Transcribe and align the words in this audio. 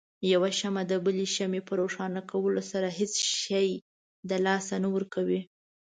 يوه 0.33 0.49
شمعه 0.59 0.81
دبلې 0.93 1.25
شمعې 1.35 1.61
په 1.67 1.73
روښانه 1.81 2.21
کولو 2.31 2.61
سره 2.71 2.87
هيڅ 2.99 3.13
شی 3.41 3.69
د 4.29 4.31
لاسه 4.45 4.73
نه 4.83 4.89
ورکوي. 4.95 5.41